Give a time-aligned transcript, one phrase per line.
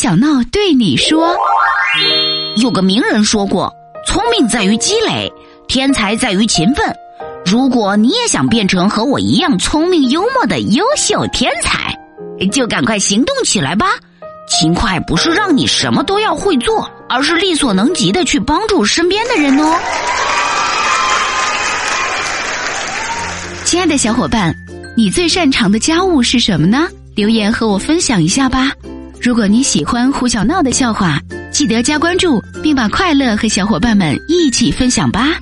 [0.00, 1.36] 小闹对你说
[2.56, 3.70] ：“有个名人说过，
[4.06, 5.30] 聪明在于积累，
[5.68, 6.90] 天才在于勤奋。
[7.44, 11.94] 如果你也想变成和我一样聪明幽默的优秀天才，
[12.50, 13.88] 就赶快行动起来吧！
[14.48, 19.78] 勤快不是让你什么都要会做，而是力所能及的去帮助身边的人哦。”
[23.66, 24.56] 亲爱的小伙伴，
[24.96, 26.88] 你最擅长的家务是什么呢？
[27.14, 28.72] 留言和我分享一下吧。
[29.22, 31.20] 如果你喜欢胡小闹的笑话，
[31.52, 35.38] 记得加关注，并把快乐和小伙伴们一起分享吧。